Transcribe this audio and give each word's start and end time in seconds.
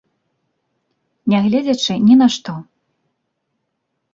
Нягледзячы 1.33 1.93
ні 2.07 2.15
на 2.23 2.27
што. 2.37 2.57